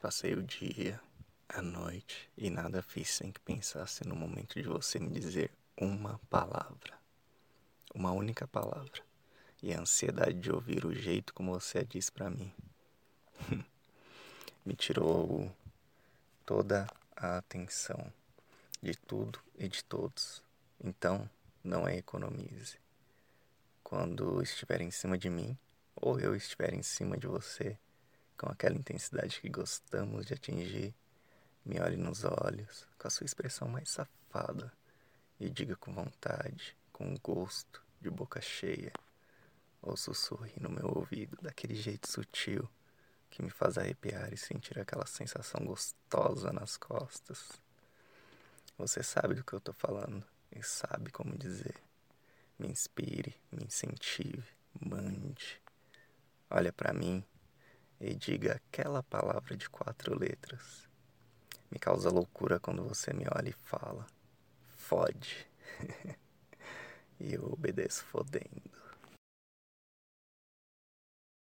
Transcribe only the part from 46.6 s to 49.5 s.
costas. Você sabe do